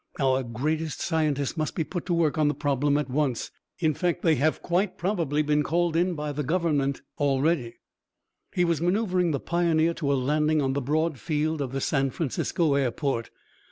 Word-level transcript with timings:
Our 0.19 0.41
greatest 0.41 0.99
scientists 0.99 1.55
must 1.55 1.75
be 1.75 1.83
put 1.83 2.07
to 2.07 2.13
work 2.15 2.35
on 2.39 2.47
the 2.47 2.55
problem 2.55 2.97
at 2.97 3.07
once 3.07 3.51
in 3.77 3.93
fact, 3.93 4.23
they 4.23 4.33
have 4.33 4.63
quite 4.63 4.97
probably 4.97 5.43
been 5.43 5.61
called 5.61 5.95
in 5.95 6.15
by 6.15 6.31
the 6.31 6.41
government 6.41 7.03
already." 7.19 7.75
He 8.51 8.65
was 8.65 8.81
maneuvering 8.81 9.29
the 9.29 9.39
Pioneer 9.39 9.93
to 9.93 10.11
a 10.11 10.15
landing 10.15 10.59
on 10.59 10.73
the 10.73 10.81
broad 10.81 11.19
field 11.19 11.61
of 11.61 11.71
the 11.71 11.81
San 11.81 12.09
Francisco 12.09 12.73
airport. 12.73 13.29